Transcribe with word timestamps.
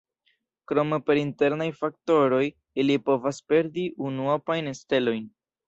Krome 0.69 0.97
per 1.09 1.17
internaj 1.23 1.67
faktoroj 1.83 2.41
ili 2.85 2.97
povas 3.11 3.43
perdi 3.53 3.87
unuopajn 4.09 4.75
stelojn. 4.83 5.33